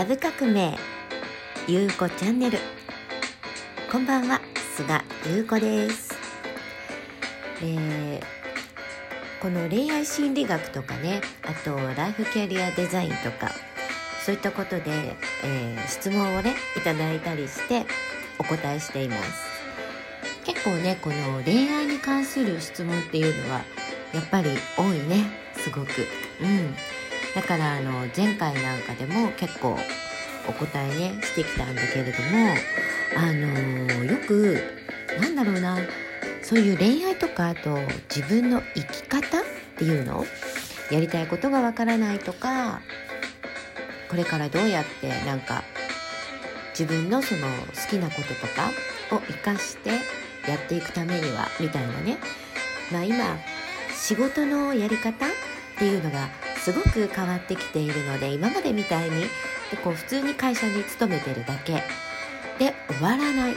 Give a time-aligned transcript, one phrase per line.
[0.00, 0.78] ラブ革命。
[1.68, 2.58] ゆうこチャンネル。
[3.92, 4.40] こんばんは。
[4.74, 6.14] 菅ゆうこです、
[7.60, 8.20] えー
[9.42, 13.52] この恋愛心理学とかねあとライフキャリアデザインとか
[14.24, 17.84] そういったことで、えー質問をねいただいたりして
[18.38, 19.44] お答えしています。
[20.46, 23.60] 結構ねこの恋愛に関する質問っていうのは
[24.14, 24.48] やっぱり
[24.78, 25.26] 多いね。
[25.58, 25.90] すごく。
[26.40, 26.74] うん。
[27.34, 29.78] だからあの前回なんかでも結構
[30.48, 32.54] お答えねしてきたんだけれども
[33.16, 34.58] あのよく
[35.20, 35.78] なんだろうな
[36.42, 37.78] そういう恋愛とかあと
[38.14, 39.42] 自分の生き方っ
[39.76, 40.24] ていうの
[40.90, 42.80] やりたいことがわからないとか
[44.08, 45.62] これからどうやってなんか
[46.70, 48.70] 自分のその好きなこととか
[49.14, 52.18] を生かしてやっていくためにはみたいなね。
[52.90, 53.38] まあ今
[53.94, 55.28] 仕事のやり方っ
[55.78, 56.28] ていうのが
[56.62, 59.24] すごく変わってきているので今までみたいに
[59.82, 61.82] こう普通に会社に勤めてるだけ。
[62.58, 63.56] で終わらないっ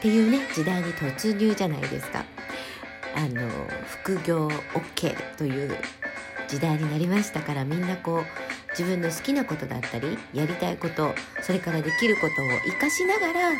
[0.00, 2.24] ていうね時代に突入じゃないですか。
[3.16, 3.48] あの
[3.86, 5.76] 副業 OK という
[6.48, 8.24] 時代になりましたからみんなこう
[8.70, 13.50] 自分の好きなことだったりやりたいことそれからできることを活かしながら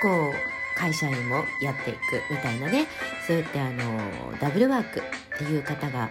[0.00, 1.98] こう会社員もやっていく
[2.30, 2.86] みたいなね
[3.26, 6.08] そうやってあのダブルワークっていう方が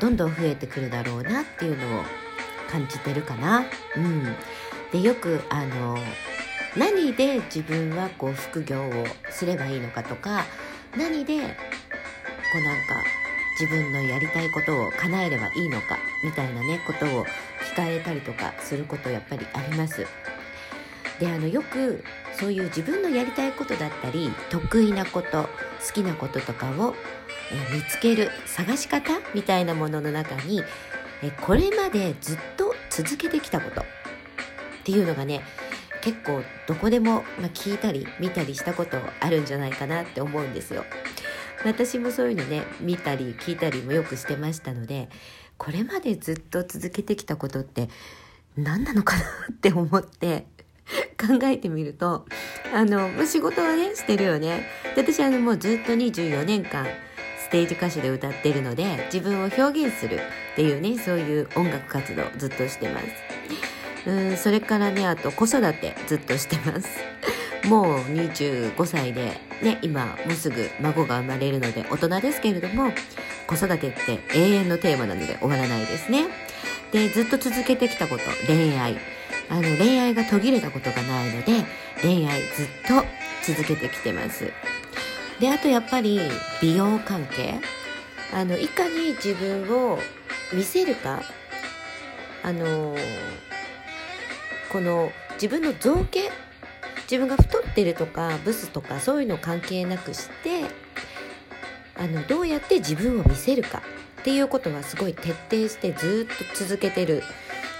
[0.00, 2.02] どんどん増えてくるだろうなっていうのを
[2.70, 3.64] 感じてるかな。
[3.96, 4.36] うん、
[4.92, 5.98] でよくあの
[6.76, 8.92] 何で自分はこう副業を
[9.30, 10.44] すればいいのかとか
[10.96, 11.48] 何でこ
[12.58, 13.02] うなんか
[13.58, 17.24] 自分のやりたいことを叶えればいいのかみたいなねことを
[17.72, 20.06] 聞かれたりとかすることやっぱりあります。
[21.18, 22.04] であのよく
[22.38, 25.48] そういう自分のやりたいことだったり得意なこと好
[25.94, 26.94] きなこととかを
[27.72, 30.62] 見つける探し方みたいなものの中に
[31.42, 33.84] これまでずっと続けてきたことっ
[34.84, 35.42] ていうのがね
[36.02, 40.84] 結構どこでも、聞いたり見たりしたことあるんじゃないかなって思うんですよ。
[41.64, 45.08] 私もそういうのね見たり聞いたりもよくしてましたので
[45.56, 47.88] これまでずっと続けてきたことって
[48.56, 50.46] 何なのかなって思って
[51.18, 52.26] 考えてみると
[52.72, 56.86] あの仕事はねしてるよねで私あのもうずっと24年間
[57.46, 63.06] ステージ歌手で歌ってるので自分を表現するっていうねそういう音楽活動ずっとしてます。
[64.04, 66.88] うんそれからねあと子育てずっとしてます。
[67.68, 72.92] もう25歳でね今もうすぐ孫が生まれるので大人ですけれども
[73.46, 76.26] 子育てって永遠のテーマなので終わらないですね。
[76.90, 78.98] でずっと続けてきたこと恋愛。
[79.48, 81.64] あの恋愛が途切れたことがないので
[82.02, 83.04] 恋愛ずっと
[83.44, 84.52] 続けてきてます。
[85.40, 86.20] であとやっぱり
[86.60, 87.60] 美容関係。
[88.32, 89.98] あのいかに自分を
[90.52, 91.22] 見せるか。
[92.42, 92.96] あの
[94.72, 96.30] この自分の造形。
[97.02, 100.64] 自分が太ってるとかブスとかそういうの関係なくして
[101.96, 103.82] あのどうやって自分を見せるか。
[104.20, 107.22] っていうことはすごい徹底してずっと続けてる。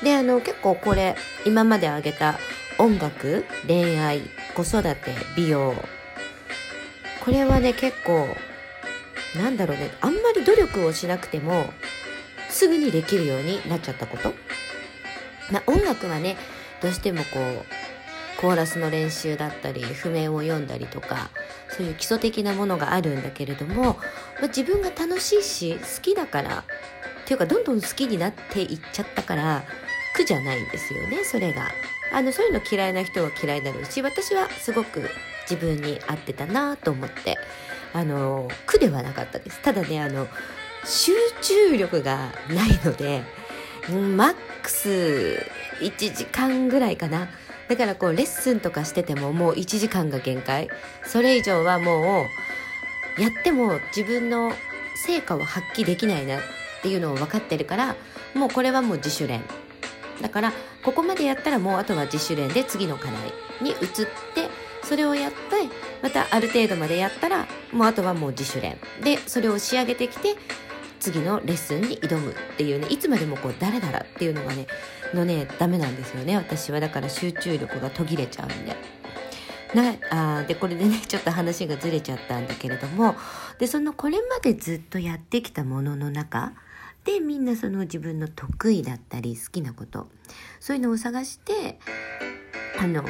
[0.05, 2.38] であの結構これ今まで挙げた
[2.78, 4.21] 音楽恋愛
[4.55, 4.97] 子育て
[5.37, 5.75] 美容。
[7.26, 8.28] これはね結構
[9.37, 11.66] なんだろうねあんまり努力をしなくても
[12.48, 14.32] すぐにできるようになっちゃったこと、
[15.53, 16.37] まあ、音楽はね
[16.81, 21.31] どうしてもこうコーラスの練習だったり譜面を読んだりとか
[21.69, 23.94] そういう基礎的なものがあるんだけれども、ま
[24.44, 26.62] あ、自分が楽しいし好きだからっ
[27.26, 29.64] ていうかどんどん好きになっていっちゃったから
[30.16, 31.69] 苦じゃないんですよねそれが。
[32.12, 35.10] あのそういうの嫌いな人は嫌いだろうし私はすごく
[35.50, 37.37] 自分に合ってたなと思って。
[37.93, 39.62] あの苦ではなかったです。
[39.62, 40.28] ただねあの
[40.84, 43.22] 集中力がないので
[43.88, 45.47] マックス
[45.81, 47.28] 1時間ぐらいかな。
[47.69, 50.69] だからこうレッスンとかしててももう1時間が限界。
[51.06, 52.26] それ以上はも
[53.19, 54.53] うやっても自分の
[55.06, 56.41] 成果を発揮できないなっ
[56.82, 57.96] ていうのを分かってるから
[58.35, 59.43] もうこれはもう自主練。
[60.21, 60.53] だから
[60.83, 63.15] ここまでやったらもうあとは自主練で次の課題
[63.61, 63.77] に移っ
[64.35, 64.49] て
[64.83, 65.37] それをやって
[66.03, 68.79] またある程度までやったらもうあとはもう自主練。
[69.03, 70.35] でそれを仕上げてきて
[71.01, 74.67] 次のレッスンに挑むっていうねいつまでもこうダラダラっていうのがね
[75.13, 76.81] のねダメなんですよね私は。
[76.81, 78.77] だから集中力が途切れちゃうんで。
[79.75, 79.95] な
[80.39, 83.17] あでこれでねちょっと話がずれちゃったんだけれども。
[83.59, 86.53] でそのこれまでずっとやってきたものの中
[87.06, 90.08] でみんなその自分の得意だったり好きなこと
[90.61, 91.79] そういうのを探して
[92.79, 93.05] あの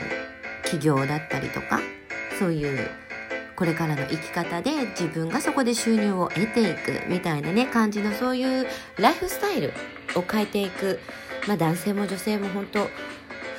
[0.64, 1.80] 起業だったりとか
[2.38, 2.90] そういう
[3.56, 8.66] これからの生き方で自分がそこで収入を得ていくみたいなね感じのそういう
[8.98, 9.72] ライフスタイル
[10.14, 11.00] を変えていく、
[11.48, 12.88] まあ、男性も女性も本当増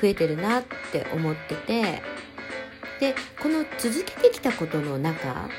[0.04, 2.04] えてるなって思ってて
[3.00, 5.50] でこの続けてきたことの中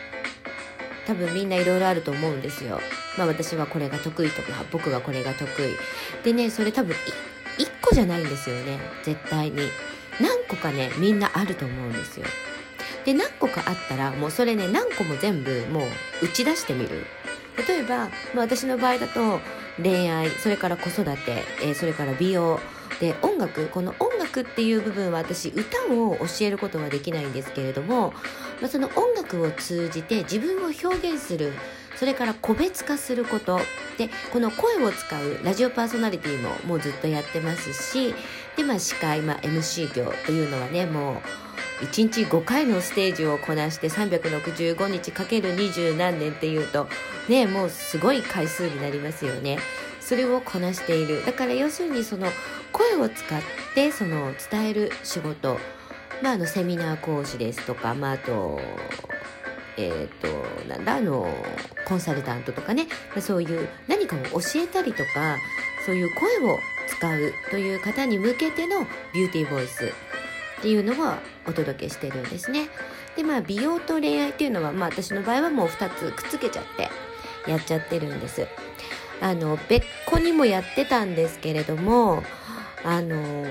[1.06, 2.78] 多分みんないろいろあると思うんですよ。
[3.18, 5.76] まあ私はこれが得意とか僕はこれが得意。
[6.24, 6.94] でねそれ多分
[7.58, 9.58] 1個じゃないんですよね絶対に。
[10.20, 12.26] 何個かねみんなあると思うんですよ。
[13.04, 15.80] で何個かあったらもうそれね何個も全部も
[16.22, 17.06] う打ち出してみる。
[17.66, 18.10] 例えば、まあ、
[18.40, 19.40] 私の場合だと
[19.82, 22.60] 恋愛それから子育て、えー、それから美容
[23.00, 28.12] で音楽この音楽っていう部分は私歌を教えることはできないんですけれども、
[28.60, 31.52] まあ、その音楽を通じて自分を表現する
[31.98, 33.60] それから個別化すること。
[33.98, 38.14] でこの声を使うラジオパーソナリティももうずっとやってますし
[38.56, 41.20] で、まあ、司会、まあ、MC 業というのはねも
[41.80, 46.86] う1日5回のステージをこなして365日かける二十何年っていうと
[47.28, 49.58] ねもうすごい回数になりますよね。
[50.00, 51.26] それをこなしている。
[51.26, 52.28] だから要するにその
[52.72, 53.40] 声を使っ
[53.74, 55.58] てその伝える仕事、
[56.22, 58.58] まあ、あのセミナー講師ですとか、まあ、あと
[59.80, 61.32] えーと、なんだあの
[61.86, 62.88] コンサルタントとかね
[63.20, 65.36] そういう何かを教えたりとか
[65.86, 66.58] そういう声を
[66.88, 68.80] 使うという方に向けての
[69.14, 71.14] ビューティーボイスっていうのを
[71.46, 72.68] お届けしてるんですね。
[73.16, 78.46] でまあ美容と恋愛っていうのは、まあ、私の場合はもう2つくっつけちゃってやっちゃってるんです。
[79.20, 82.22] あの別個にもやってたんですけれども
[82.84, 83.46] あの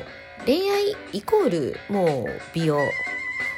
[0.45, 2.79] 恋愛イコールもう美容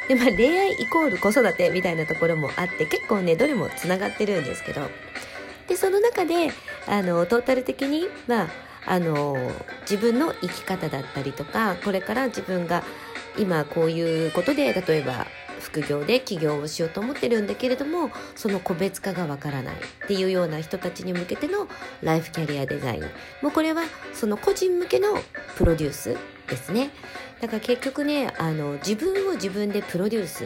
[0.09, 4.81] でまあ恋愛イコール子育てみたいなところもあって結構ねどれもつながってるんですけど。
[5.69, 6.51] でその中で
[6.87, 8.47] あのトータル的にまあ
[8.87, 9.37] あの
[9.81, 12.83] 自分の生き方だったりとかこれから自分が
[13.37, 15.27] 今こういうことで例えば
[15.59, 21.67] 副業で起業をしようと思ってるんだけれどもその個別化がわからないっていうような人たちに向けての
[22.01, 23.01] ライフキャリアデザイン。
[23.43, 23.83] もうこれは
[24.13, 25.09] その個人向けの
[25.57, 26.17] プロデュース
[26.47, 26.89] ですね。
[27.41, 30.45] だから結局ねあの自分を自分でプロデュース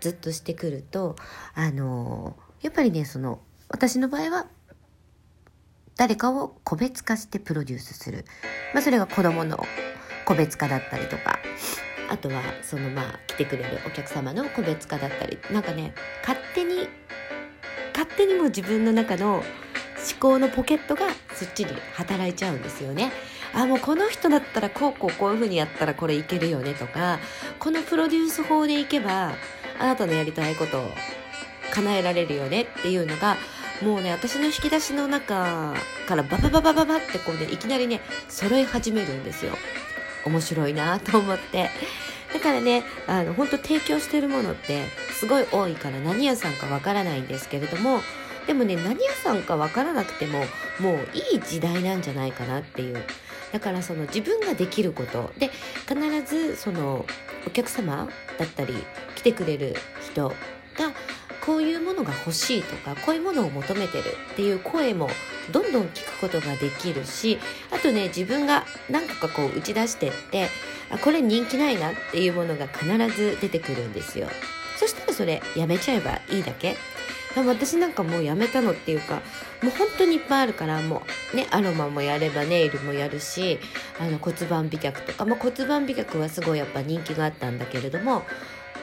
[0.00, 1.16] ずっとしてくると
[1.54, 4.46] あのやっぱりねその私の場合は
[5.96, 8.24] 誰かを個別化してプロデュースする、
[8.74, 9.64] まあ、それが子供の
[10.24, 11.38] 個別化だったりとか。
[12.10, 15.38] あとはそのまあ来てくれるお客様の個別化だったり。
[15.52, 15.94] なんかね
[16.26, 16.88] 勝手に
[17.94, 19.42] 勝手にも自分の中の思
[20.18, 23.12] 考のポケットがそっちに働いちゃうんですよね。
[23.52, 27.18] あもうこの人だったらこうこうこういう風にやったらこれいけるよねとか
[27.58, 29.32] このプロデュース法でいけば
[29.78, 30.90] あなたのやりたいことを
[31.72, 33.36] 叶えられるよねっていうのが
[33.82, 35.74] もうね私の引き出しの中
[36.06, 39.52] からババババババってこうねいきなりね揃い始めるんですよ。
[40.24, 41.70] 面白いなと思って
[42.32, 48.00] だからねあの本当提供してるものってすごい多いから何屋さんかわからないんですけれども
[48.46, 50.40] でもね何屋さんかわからなくても
[50.78, 53.02] もういい時代なんじゃないかなっていう
[53.52, 55.32] だからその自分ができること。
[55.38, 55.50] で
[55.88, 57.04] 必ずその
[57.46, 58.08] お客様
[58.38, 58.74] だったり
[59.16, 59.74] 来てくれる
[60.10, 60.34] 人が
[61.40, 65.08] こういうものが欲しいとかこういうものを求めてるっていう声も
[65.50, 67.38] どんどん聞くことができるし
[67.70, 70.48] あとね自分が何個かこう打ち出してって
[70.90, 72.86] あこれ人気ないなっていうものが必
[73.16, 74.28] ず出てくるんですよ。
[74.76, 76.76] そしたらそれやめちゃえばいいだけ。
[77.36, 79.22] 私なんかもうやめたのっていうか
[79.62, 81.02] もう本当にいっぱいあるからも
[81.32, 83.58] うねアロマもやればネイルもやるし
[83.98, 88.22] あの骨盤美脚とか、まあ、骨盤美脚はすごいやっぱ人気があったんだけれども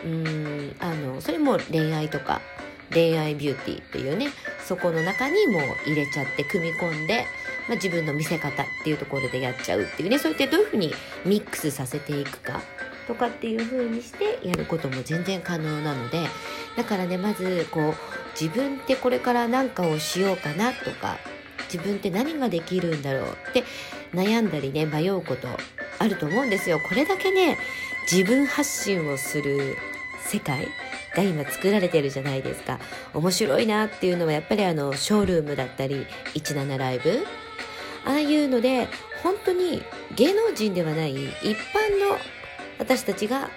[0.06, 2.42] うんあのそれも恋愛とか
[2.94, 4.30] 恋愛ビューティーっていうね
[4.66, 7.26] そこの中にもう入れちゃって組み込んで、
[7.68, 10.94] まあ、自分の見せ方っていうところでやっちゃうっていうねそうやってどういうふうに
[11.26, 12.62] ミックスさせていくか。
[13.08, 16.28] とかっていう風にしてやることも全然可能なので
[16.76, 17.94] だからねまずこう
[18.40, 21.18] 自分ってこれから何かをしようかなとか
[21.72, 23.64] 自分って何ができるんだろうって
[24.14, 25.48] 悩んだりね迷うこと
[26.00, 26.80] あると思うんですよ。
[26.80, 27.58] これだけね
[28.10, 29.76] 自分発信をする
[30.22, 30.68] 世界
[31.16, 32.80] が今作られてるじゃないですか。
[33.14, 37.26] 面白いなっていうのはやっぱりあのショールームだったり17ライブ
[38.06, 38.88] ああいうので
[39.24, 39.84] 本当に
[40.16, 42.18] 芸能人ではない一般の
[42.80, 43.50] 私たちが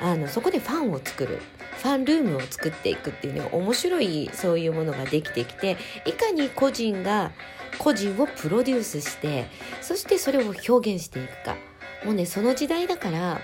[0.00, 1.40] あのそこでファンを作る
[1.78, 5.76] ファンルームを作っていくっていうね面白いそういうものができてきて
[6.06, 7.32] いかに個人が
[7.78, 9.46] 個人をプロデュースして
[9.80, 11.56] そしてそれを表現していくか。
[12.04, 13.40] もうねその時代だから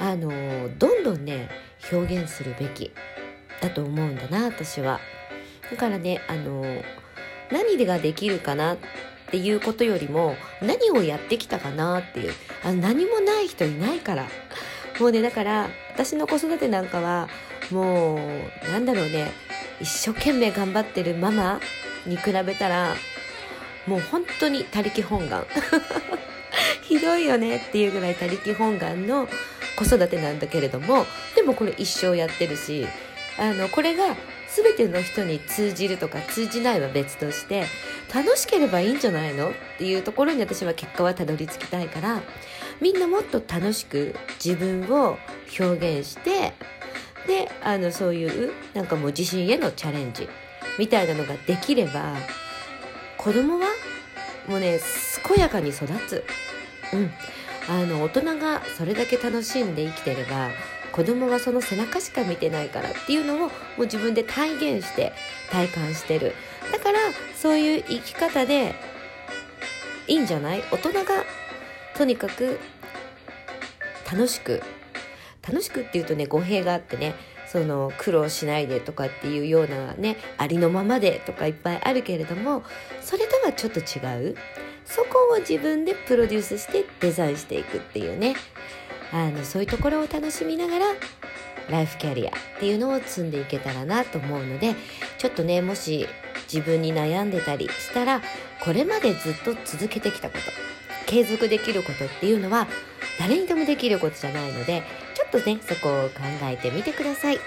[0.00, 0.30] あの
[0.76, 1.48] どんどんね
[1.92, 2.90] 表現するべき
[3.60, 5.00] だと思うんだな私は。
[5.70, 6.82] だからねあの
[7.50, 8.76] 何ができるかな
[9.26, 12.32] っていうことよりも何をやってきたかなっていう。
[12.62, 14.26] あ何もない人いないから。
[15.00, 17.28] もうねだから私の子育てなんかは
[17.70, 19.32] もうなんだろうね。
[19.80, 21.60] 一生懸命頑張ってるママ
[22.06, 22.94] に比べたら
[23.86, 25.46] もう本当に他力本願。
[26.82, 29.28] ひどいよねっていうぐらい他力本願の
[29.76, 31.04] 子育てなんだけれども
[31.34, 32.86] でもこれ一生やってるし
[33.38, 34.16] あのこれが
[34.48, 37.66] 全ての人に通じるとか通じないは別として
[38.14, 39.50] 楽しければいいんじゃないの？
[39.50, 42.22] っていうところに私は結果はたどり着きたいから
[42.80, 45.18] みんなもっと楽しく自分を
[45.58, 46.52] 表現して
[47.26, 50.28] であのそういうなんかもう自信へのチャレンジ
[50.78, 52.14] みたいなのができれば
[53.16, 53.66] 子供は
[54.48, 54.78] もうね
[55.26, 56.24] 健やかに育つ。
[56.92, 57.10] うん。
[57.68, 60.50] あの大人がそれだけ楽しんで生きてれば
[60.92, 65.12] 子供はその背中しか見てないからっていうのをもう自分で体現して
[65.50, 66.32] 体感してる。
[66.72, 66.98] だから
[67.34, 68.74] そういう生き方で
[70.06, 70.62] いいんじゃない？
[70.70, 71.04] 大人が
[71.96, 72.58] とにかく
[74.10, 74.62] 楽しく
[75.46, 77.14] 楽しくっていうとね語弊があってね
[77.46, 82.62] その苦労しないでとかっていうようなねありのままでとかいっぱいあるけれども
[83.00, 84.36] それとはちょっと違う。
[84.84, 88.36] そこを自分でプロデュースしてデザインしていくっていうね。
[89.12, 90.86] あのそういうところを楽しみながら
[91.70, 94.74] ライフキャリアっていうのを積んでいけたらなと思うので
[95.18, 96.08] ちょっとねもし
[96.52, 98.22] 自分に悩んでたりしたら
[98.64, 100.44] これまでずっと続けてきたこと
[101.06, 102.66] 継続できることっていうのは
[103.18, 104.82] 誰にでもできることじゃないので
[105.14, 107.38] ちょっとねそこを考えてみてください。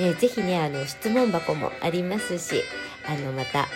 [0.00, 2.62] えー、ぜひねあの質問箱もありますし
[3.06, 3.68] あのまた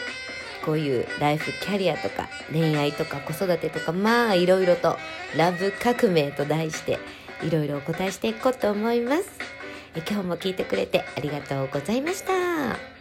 [0.64, 4.96] こういうライフキャリアとか恋愛とか子育てとかまあいろいろと
[5.36, 6.98] ラブ革命と題して
[7.42, 9.58] いろいろお答えしていこうと思います。
[9.94, 12.97] え今日も聞いてくれてありがとうございました。